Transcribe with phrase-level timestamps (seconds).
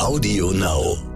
[0.00, 1.09] Audio Now.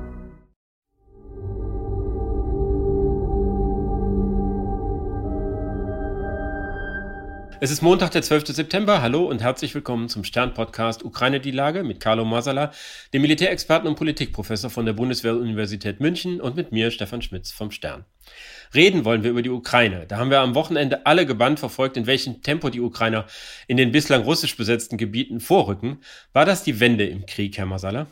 [7.65, 8.49] Es ist Montag, der 12.
[8.49, 9.01] September.
[9.01, 12.73] Hallo und herzlich willkommen zum Stern-Podcast Ukraine die Lage mit Carlo Masala,
[13.15, 18.05] dem Militärexperten und Politikprofessor von der Bundeswehr-Universität München und mit mir, Stefan Schmitz vom Stern.
[18.75, 20.05] Reden wollen wir über die Ukraine.
[20.07, 23.25] Da haben wir am Wochenende alle gebannt verfolgt, in welchem Tempo die Ukrainer
[23.67, 26.03] in den bislang russisch besetzten Gebieten vorrücken.
[26.35, 28.09] War das die Wende im Krieg, Herr Masala?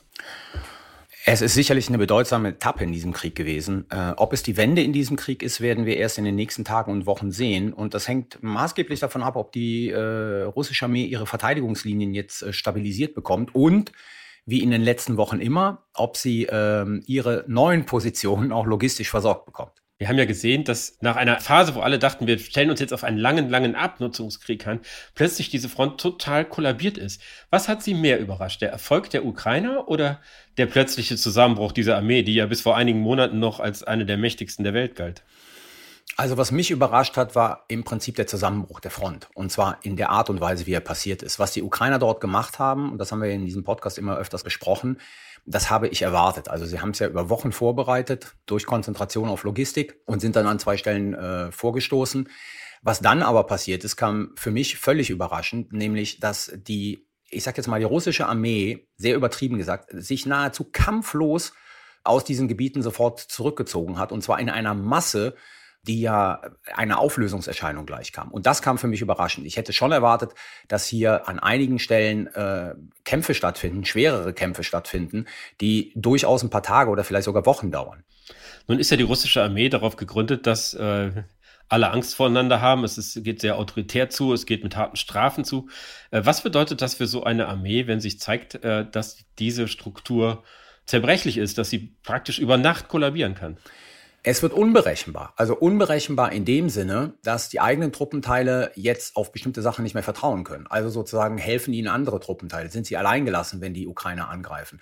[1.25, 3.87] Es ist sicherlich eine bedeutsame Etappe in diesem Krieg gewesen.
[3.91, 6.65] Äh, ob es die Wende in diesem Krieg ist, werden wir erst in den nächsten
[6.65, 7.73] Tagen und Wochen sehen.
[7.73, 12.53] Und das hängt maßgeblich davon ab, ob die äh, russische Armee ihre Verteidigungslinien jetzt äh,
[12.53, 13.93] stabilisiert bekommt und
[14.47, 19.47] wie in den letzten Wochen immer, ob sie ähm, ihre neuen Positionen auch logistisch versorgt
[19.47, 19.82] bekommt.
[20.03, 22.93] Wir haben ja gesehen, dass nach einer Phase, wo alle dachten, wir stellen uns jetzt
[22.93, 24.81] auf einen langen, langen Abnutzungskrieg an,
[25.15, 27.23] plötzlich diese Front total kollabiert ist.
[27.51, 28.63] Was hat Sie mehr überrascht?
[28.63, 30.21] Der Erfolg der Ukrainer oder
[30.57, 34.17] der plötzliche Zusammenbruch dieser Armee, die ja bis vor einigen Monaten noch als eine der
[34.17, 35.23] mächtigsten der Welt galt?
[36.17, 39.29] Also was mich überrascht hat, war im Prinzip der Zusammenbruch der Front.
[39.35, 41.39] Und zwar in der Art und Weise, wie er passiert ist.
[41.39, 44.43] Was die Ukrainer dort gemacht haben, und das haben wir in diesem Podcast immer öfters
[44.43, 44.99] besprochen,
[45.45, 46.49] das habe ich erwartet.
[46.49, 50.47] Also sie haben es ja über Wochen vorbereitet durch Konzentration auf Logistik und sind dann
[50.47, 52.29] an zwei Stellen äh, vorgestoßen.
[52.83, 57.57] Was dann aber passiert ist, kam für mich völlig überraschend, nämlich dass die, ich sag
[57.57, 61.53] jetzt mal, die russische Armee, sehr übertrieben gesagt, sich nahezu kampflos
[62.05, 64.13] aus diesen Gebieten sofort zurückgezogen hat.
[64.13, 65.35] Und zwar in einer Masse,
[65.87, 66.41] die ja
[66.75, 68.31] einer Auflösungserscheinung gleichkam.
[68.31, 69.47] Und das kam für mich überraschend.
[69.47, 70.33] Ich hätte schon erwartet,
[70.69, 72.75] dass hier an einigen Stellen äh,
[73.05, 75.27] Kämpfe stattfinden, schwerere Kämpfe stattfinden,
[75.61, 78.05] die durchaus ein paar Tage oder vielleicht sogar Wochen dauern.
[78.69, 81.25] Nun ist ja die russische Armee darauf gegründet, dass äh,
[81.69, 82.85] alle Angst voreinander haben.
[82.85, 85.69] Es ist, geht sehr autoritär zu, es geht mit harten Strafen zu.
[86.13, 90.45] Äh, was bedeutet das für so eine Armee, wenn sich zeigt, äh, dass diese Struktur
[90.87, 93.57] zerbrechlich ist, dass sie praktisch über Nacht kollabieren kann?
[94.25, 95.35] Es wird unberechenbar.
[95.37, 100.05] Also unberechenbar in dem Sinne, dass die eigenen Truppenteile jetzt auf bestimmte Sachen nicht mehr
[100.05, 100.69] vertrauen können.
[100.69, 102.71] Also sozusagen helfen ihnen andere Truppenteile.
[102.71, 104.81] Sind sie alleingelassen, wenn die Ukrainer angreifen?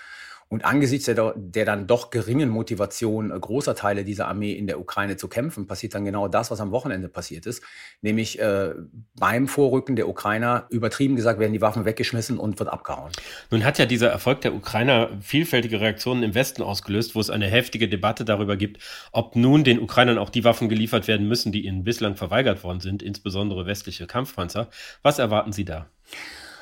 [0.53, 4.81] Und angesichts der, der dann doch geringen Motivation äh, großer Teile dieser Armee in der
[4.81, 7.63] Ukraine zu kämpfen, passiert dann genau das, was am Wochenende passiert ist.
[8.03, 8.75] Nämlich äh,
[9.15, 13.13] beim Vorrücken der Ukrainer, übertrieben gesagt, werden die Waffen weggeschmissen und wird abgehauen.
[13.53, 17.47] Nun hat ja dieser Erfolg der Ukrainer vielfältige Reaktionen im Westen ausgelöst, wo es eine
[17.47, 18.83] heftige Debatte darüber gibt,
[19.13, 22.81] ob nun den Ukrainern auch die Waffen geliefert werden müssen, die ihnen bislang verweigert worden
[22.81, 24.69] sind, insbesondere westliche Kampfpanzer.
[25.03, 25.87] Was erwarten Sie da?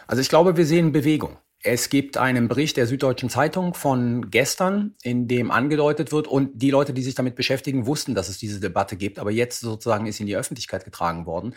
[0.07, 1.39] Also ich glaube, wir sehen Bewegung.
[1.63, 6.71] Es gibt einen Bericht der Süddeutschen Zeitung von gestern, in dem angedeutet wird, und die
[6.71, 10.21] Leute, die sich damit beschäftigen, wussten, dass es diese Debatte gibt, aber jetzt sozusagen ist
[10.21, 11.55] in die Öffentlichkeit getragen worden,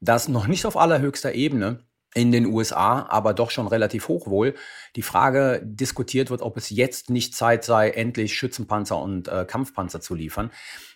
[0.00, 1.80] dass noch nicht auf allerhöchster Ebene
[2.14, 4.54] in den USA, aber doch schon relativ hoch wohl,
[4.96, 10.00] die Frage diskutiert wird, ob es jetzt nicht Zeit sei, endlich Schützenpanzer und äh, Kampfpanzer
[10.00, 10.50] zu liefern.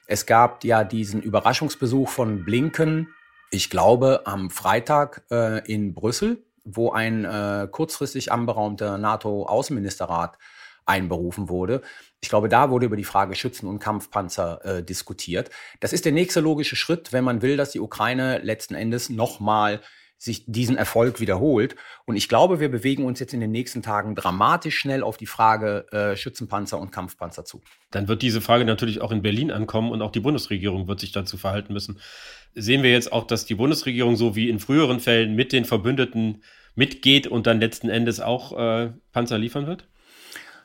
[0.06, 3.08] Es gab ja diesen Überraschungsbesuch von Blinken,
[3.50, 10.36] ich glaube, am Freitag äh, in Brüssel wo ein äh, kurzfristig anberaumter NATO-Außenministerrat
[10.84, 11.82] einberufen wurde.
[12.20, 15.50] Ich glaube, da wurde über die Frage Schützen und Kampfpanzer äh, diskutiert.
[15.80, 19.80] Das ist der nächste logische Schritt, wenn man will, dass die Ukraine letzten Endes nochmal
[20.18, 21.76] sich diesen Erfolg wiederholt.
[22.06, 25.26] Und ich glaube, wir bewegen uns jetzt in den nächsten Tagen dramatisch schnell auf die
[25.26, 27.60] Frage äh, Schützenpanzer und Kampfpanzer zu.
[27.90, 31.12] Dann wird diese Frage natürlich auch in Berlin ankommen und auch die Bundesregierung wird sich
[31.12, 32.00] dazu verhalten müssen.
[32.54, 36.42] Sehen wir jetzt auch, dass die Bundesregierung so wie in früheren Fällen mit den Verbündeten
[36.74, 39.86] mitgeht und dann letzten Endes auch äh, Panzer liefern wird?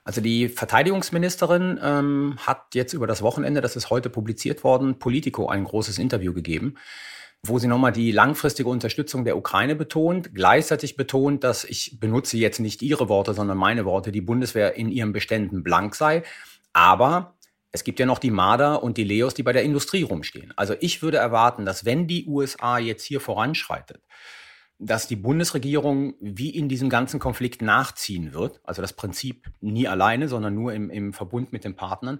[0.03, 5.47] Also die Verteidigungsministerin ähm, hat jetzt über das Wochenende, das ist heute publiziert worden, Politico
[5.47, 6.75] ein großes Interview gegeben
[7.46, 12.59] wo sie nochmal die langfristige Unterstützung der Ukraine betont, gleichzeitig betont, dass ich benutze jetzt
[12.59, 16.24] nicht ihre Worte, sondern meine Worte, die Bundeswehr in ihren Beständen blank sei.
[16.74, 17.35] Aber
[17.72, 20.53] es gibt ja noch die Marder und die Leos, die bei der Industrie rumstehen.
[20.56, 24.03] Also ich würde erwarten, dass wenn die USA jetzt hier voranschreitet,
[24.84, 28.59] dass die Bundesregierung wie in diesem ganzen Konflikt nachziehen wird.
[28.64, 32.19] Also das Prinzip nie alleine, sondern nur im, im Verbund mit den Partnern.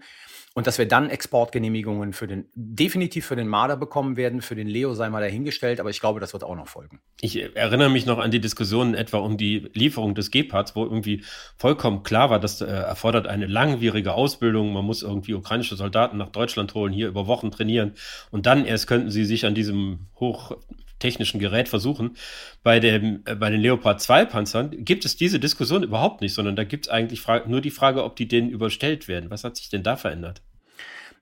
[0.54, 4.68] Und dass wir dann Exportgenehmigungen für den, definitiv für den Marder bekommen werden, für den
[4.68, 7.00] Leo sei mal dahingestellt, aber ich glaube, das wird auch noch folgen.
[7.22, 11.24] Ich erinnere mich noch an die Diskussionen etwa um die Lieferung des Gepards, wo irgendwie
[11.58, 14.72] vollkommen klar war, das äh, erfordert eine langwierige Ausbildung.
[14.74, 17.94] Man muss irgendwie ukrainische Soldaten nach Deutschland holen, hier über Wochen trainieren
[18.30, 20.58] und dann erst könnten sie sich an diesem hoch
[21.02, 22.16] technischen Gerät versuchen.
[22.64, 26.56] Bei, dem, äh, bei den Leopard 2 Panzern gibt es diese Diskussion überhaupt nicht, sondern
[26.56, 29.30] da gibt es eigentlich nur die Frage, ob die denen überstellt werden.
[29.30, 30.42] Was hat sich denn da verändert?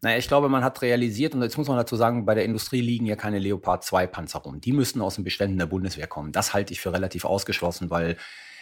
[0.01, 2.79] Naja, ich glaube, man hat realisiert, und jetzt muss man dazu sagen, bei der Industrie
[2.79, 4.61] liegen ja keine Leopard 2 Panzer rum.
[4.61, 6.31] Die müssten aus den Beständen der Bundeswehr kommen.
[6.31, 8.15] Das halte ich für relativ ausgeschlossen, weil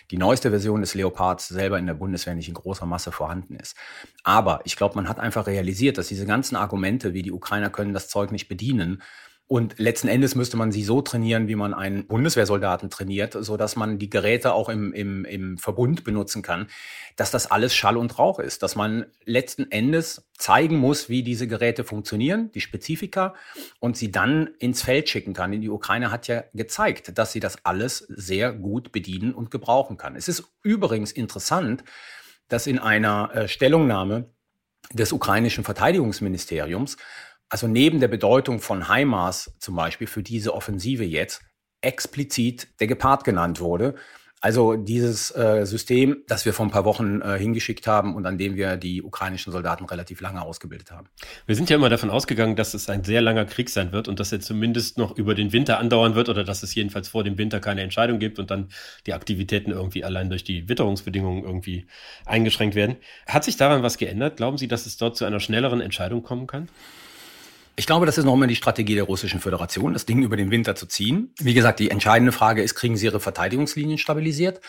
[0.09, 3.75] die neueste Version des Leopards selber in der Bundeswehr nicht in großer Masse vorhanden ist.
[4.23, 7.93] Aber ich glaube, man hat einfach realisiert, dass diese ganzen Argumente, wie die Ukrainer können
[7.93, 9.03] das Zeug nicht bedienen,
[9.49, 13.77] und letzten Endes müsste man sie so trainieren, wie man einen Bundeswehrsoldaten trainiert, so dass
[13.77, 16.67] man die Geräte auch im, im, im Verbund benutzen kann,
[17.15, 21.47] dass das alles Schall und Rauch ist, dass man letzten Endes zeigen muss, wie diese
[21.47, 23.35] Geräte funktionieren, die Spezifika,
[23.79, 25.53] und sie dann ins Feld schicken kann.
[25.53, 30.17] Die Ukraine hat ja gezeigt, dass sie das alles sehr gut bedienen und gebrauchen kann.
[30.17, 31.85] Es ist übrigens interessant,
[32.49, 34.29] dass in einer äh, Stellungnahme
[34.93, 36.97] des ukrainischen Verteidigungsministeriums
[37.49, 41.41] also neben der Bedeutung von HIMARS zum Beispiel für diese Offensive jetzt
[41.81, 43.95] explizit der Gepard genannt wurde.
[44.39, 48.37] Also dieses äh, System, das wir vor ein paar Wochen äh, hingeschickt haben und an
[48.37, 51.07] dem wir die ukrainischen Soldaten relativ lange ausgebildet haben.
[51.47, 54.19] Wir sind ja immer davon ausgegangen, dass es ein sehr langer Krieg sein wird und
[54.19, 57.39] dass er zumindest noch über den Winter andauern wird oder dass es jedenfalls vor dem
[57.39, 58.69] Winter keine Entscheidung gibt und dann
[59.07, 61.87] die Aktivitäten irgendwie allein durch die Witterungsbedingungen irgendwie
[62.27, 62.97] eingeschränkt werden.
[63.25, 64.37] Hat sich daran was geändert?
[64.37, 66.69] Glauben Sie, dass es dort zu einer schnelleren Entscheidung kommen kann?
[67.79, 70.49] Ich glaube, das ist noch immer die Strategie der Russischen Föderation, das Ding über den
[70.49, 71.31] Winter zu ziehen.
[71.39, 74.61] Wie gesagt, die entscheidende Frage ist, kriegen sie ihre Verteidigungslinien stabilisiert?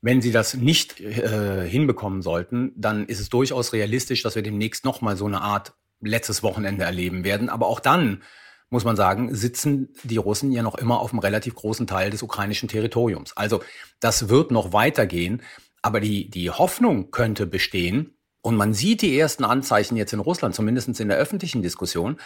[0.00, 4.86] Wenn sie das nicht äh, hinbekommen sollten, dann ist es durchaus realistisch, dass wir demnächst
[4.86, 7.50] nochmal so eine Art letztes Wochenende erleben werden.
[7.50, 8.22] Aber auch dann,
[8.70, 12.22] muss man sagen, sitzen die Russen ja noch immer auf einem relativ großen Teil des
[12.22, 13.36] ukrainischen Territoriums.
[13.36, 13.62] Also
[14.00, 15.42] das wird noch weitergehen.
[15.82, 20.54] Aber die, die Hoffnung könnte bestehen, und man sieht die ersten Anzeichen jetzt in Russland,
[20.54, 22.18] zumindest in der öffentlichen Diskussion,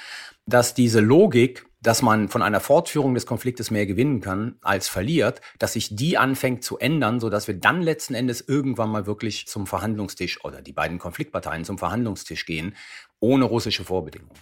[0.46, 5.40] dass diese Logik, dass man von einer Fortführung des Konfliktes mehr gewinnen kann als verliert,
[5.58, 9.46] dass sich die anfängt zu ändern, so dass wir dann letzten Endes irgendwann mal wirklich
[9.48, 12.74] zum Verhandlungstisch oder die beiden Konfliktparteien zum Verhandlungstisch gehen,
[13.20, 14.38] ohne russische Vorbedingungen.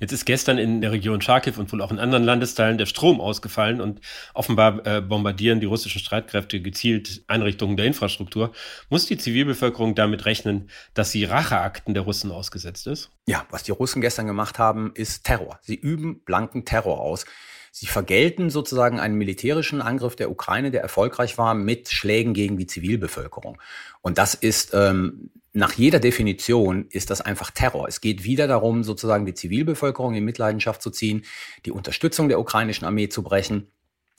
[0.00, 3.20] Jetzt ist gestern in der Region Charkiw und wohl auch in anderen Landesteilen der Strom
[3.20, 4.00] ausgefallen und
[4.32, 8.52] offenbar äh, bombardieren die russischen Streitkräfte gezielt Einrichtungen der Infrastruktur.
[8.90, 13.10] Muss die Zivilbevölkerung damit rechnen, dass sie Racheakten der Russen ausgesetzt ist?
[13.28, 15.58] Ja, was die Russen gestern gemacht haben, ist Terror.
[15.60, 17.26] Sie üben blanken Terror aus.
[17.70, 22.66] Sie vergelten sozusagen einen militärischen Angriff der Ukraine, der erfolgreich war, mit Schlägen gegen die
[22.66, 23.60] Zivilbevölkerung.
[24.00, 27.86] Und das ist ähm, nach jeder Definition ist das einfach Terror.
[27.86, 31.26] Es geht wieder darum, sozusagen die Zivilbevölkerung in Mitleidenschaft zu ziehen,
[31.66, 33.70] die Unterstützung der ukrainischen Armee zu brechen.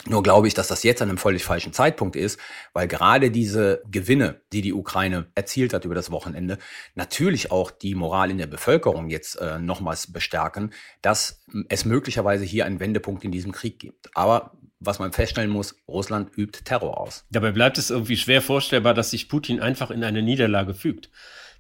[0.06, 2.40] Nur glaube ich, dass das jetzt an einem völlig falschen Zeitpunkt ist,
[2.72, 6.58] weil gerade diese Gewinne, die die Ukraine erzielt hat über das Wochenende,
[6.96, 12.66] natürlich auch die Moral in der Bevölkerung jetzt äh, nochmals bestärken, dass es möglicherweise hier
[12.66, 14.16] einen Wendepunkt in diesem Krieg gibt.
[14.16, 17.26] Aber was man feststellen muss, Russland übt Terror aus.
[17.30, 21.10] Dabei bleibt es irgendwie schwer vorstellbar, dass sich Putin einfach in eine Niederlage fügt.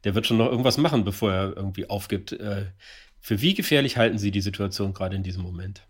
[0.05, 2.31] Der wird schon noch irgendwas machen, bevor er irgendwie aufgibt.
[2.31, 2.67] Äh,
[3.19, 5.85] für wie gefährlich halten Sie die Situation gerade in diesem Moment?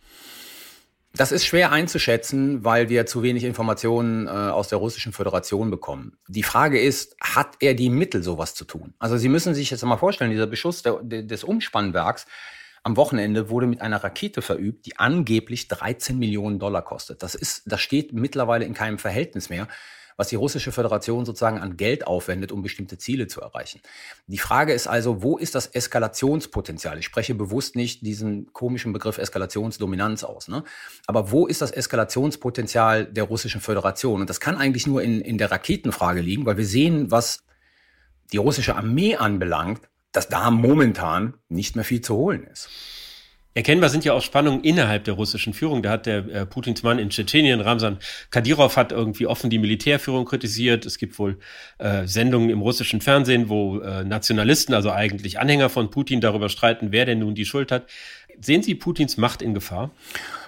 [1.13, 6.17] Das ist schwer einzuschätzen, weil wir zu wenig Informationen äh, aus der Russischen Föderation bekommen.
[6.27, 8.93] Die Frage ist, hat er die Mittel, sowas zu tun?
[8.99, 12.27] Also Sie müssen sich jetzt mal vorstellen, dieser Beschuss der, des Umspannwerks
[12.83, 17.23] am Wochenende wurde mit einer Rakete verübt, die angeblich 13 Millionen Dollar kostet.
[17.23, 19.67] Das ist, das steht mittlerweile in keinem Verhältnis mehr,
[20.19, 23.79] was die russische Föderation sozusagen an Geld aufwendet, um bestimmte Ziele zu erreichen.
[24.27, 26.99] Die Frage ist also, wo ist das Eskalationspotenzial?
[26.99, 30.65] Ich spreche bewusst nicht diesen komischen Begriff Eskalationsdominanz aus, ne?
[31.07, 34.19] Aber wo ist das Eskalationspotenzial der russischen Föderation?
[34.19, 37.45] Und das kann eigentlich nur in, in der Raketenfrage liegen, weil wir sehen, was
[38.33, 42.67] die russische Armee anbelangt, dass da momentan nicht mehr viel zu holen ist.
[43.55, 45.81] Erkennbar sind ja auch Spannungen innerhalb der russischen Führung.
[45.81, 47.97] Da hat der äh, Putins Mann in Tschetschenien, Ramsan
[48.29, 50.85] Kadyrov, hat irgendwie offen die Militärführung kritisiert.
[50.85, 51.39] Es gibt wohl
[51.79, 56.91] äh, Sendungen im russischen Fernsehen, wo äh, Nationalisten, also eigentlich Anhänger von Putin, darüber streiten,
[56.91, 57.87] wer denn nun die Schuld hat.
[58.41, 59.91] Sehen Sie Putins Macht in Gefahr?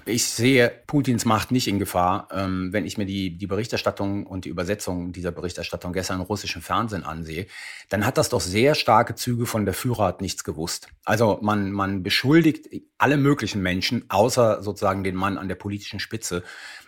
[0.06, 2.30] Ich sehe Putins Macht nicht in Gefahr.
[2.32, 6.62] Ähm, wenn ich mir die, die Berichterstattung und die Übersetzung dieser Berichterstattung gestern im russischen
[6.62, 7.48] Fernsehen ansehe,
[7.90, 10.88] dann hat das doch sehr starke Züge von der Führer hat nichts gewusst.
[11.06, 16.44] Also man, man beschuldigt alle möglichen Menschen, außer sozusagen den Mann an der politischen Spitze,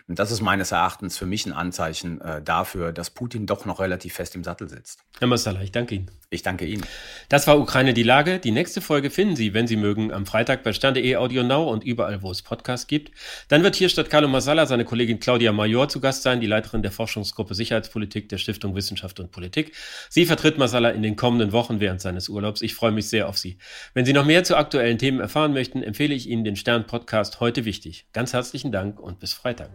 [0.06, 3.80] und das ist meines Erachtens für mich ein Anzeichen äh, dafür, dass Putin doch noch
[3.80, 5.00] relativ fest im Sattel sitzt.
[5.18, 6.10] Herr Massala, ich danke Ihnen.
[6.28, 6.84] Ich danke Ihnen.
[7.30, 8.38] Das war Ukraine die Lage.
[8.38, 11.84] Die nächste Folge finden Sie, wenn Sie mögen, am Freitag bei Stande.de Audio Now und
[11.84, 13.12] überall, wo es Podcasts gibt.
[13.48, 16.82] Dann wird hier statt Carlo Masala seine Kollegin Claudia Major zu Gast sein, die Leiterin
[16.82, 19.72] der Forschungsgruppe Sicherheitspolitik der Stiftung Wissenschaft und Politik.
[20.10, 22.60] Sie vertritt Masala in den kommenden Wochen während seines Urlaubs.
[22.60, 23.56] Ich freue mich sehr auf Sie.
[23.94, 27.40] Wenn Sie noch mehr zu aktuellen Themen erfahren möchten, empfehle ich Ihnen den Stern Podcast
[27.40, 28.06] heute wichtig.
[28.12, 29.70] Ganz herzlichen Dank und bis Freitag.